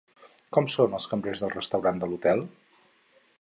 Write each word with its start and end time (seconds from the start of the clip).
Com 0.55 0.69
són 0.75 0.95
els 0.99 1.05
cambrers 1.11 1.43
del 1.45 1.53
restaurant 1.57 2.01
de 2.05 2.11
l'hotel? 2.15 2.43